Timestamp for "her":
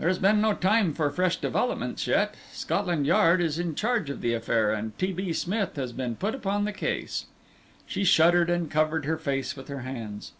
9.04-9.16, 9.68-9.82